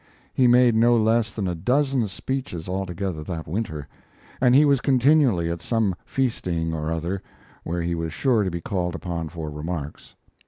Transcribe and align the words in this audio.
He 0.33 0.47
made 0.47 0.73
no 0.73 0.97
less 0.97 1.29
than 1.31 1.47
a 1.47 1.53
dozen 1.53 2.07
speeches 2.07 2.67
altogether 2.67 3.23
that 3.23 3.47
winter, 3.47 3.87
and 4.41 4.55
he 4.55 4.65
was 4.65 4.81
continually 4.81 5.51
at 5.51 5.61
some 5.61 5.93
feasting 6.07 6.73
or 6.73 6.91
other, 6.91 7.21
where 7.63 7.83
he 7.83 7.93
was 7.93 8.11
sure 8.11 8.43
to 8.43 8.49
be 8.49 8.61
called 8.61 8.95
upon 8.95 9.29
for 9.29 9.51
remarks. 9.51 10.15